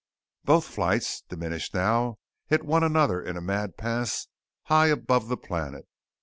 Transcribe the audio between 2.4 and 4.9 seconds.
hit one another in a mad pass high